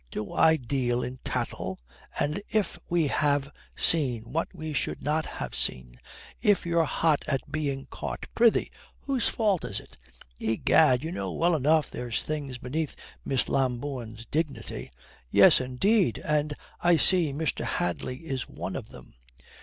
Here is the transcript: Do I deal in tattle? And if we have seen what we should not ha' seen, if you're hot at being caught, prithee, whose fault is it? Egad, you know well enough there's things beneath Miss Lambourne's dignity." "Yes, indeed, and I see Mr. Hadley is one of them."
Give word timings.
Do 0.09 0.33
I 0.33 0.55
deal 0.55 1.03
in 1.03 1.19
tattle? 1.23 1.77
And 2.19 2.41
if 2.51 2.79
we 2.89 3.05
have 3.09 3.51
seen 3.75 4.23
what 4.33 4.47
we 4.51 4.73
should 4.73 5.03
not 5.03 5.27
ha' 5.27 5.53
seen, 5.53 5.99
if 6.41 6.65
you're 6.65 6.85
hot 6.85 7.23
at 7.27 7.51
being 7.51 7.85
caught, 7.91 8.25
prithee, 8.33 8.71
whose 9.01 9.27
fault 9.27 9.63
is 9.63 9.79
it? 9.79 9.99
Egad, 10.39 11.03
you 11.03 11.11
know 11.11 11.31
well 11.31 11.55
enough 11.55 11.91
there's 11.91 12.23
things 12.23 12.57
beneath 12.57 12.95
Miss 13.23 13.47
Lambourne's 13.47 14.25
dignity." 14.25 14.89
"Yes, 15.29 15.61
indeed, 15.61 16.19
and 16.25 16.55
I 16.79 16.97
see 16.97 17.31
Mr. 17.31 17.63
Hadley 17.63 18.21
is 18.25 18.49
one 18.49 18.75
of 18.75 18.89
them." 18.89 19.13